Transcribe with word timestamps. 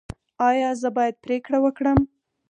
ایا 0.49 0.69
زه 0.81 0.89
باید 0.97 1.15
پریکړه 1.23 1.57
وکړم؟ 1.61 1.99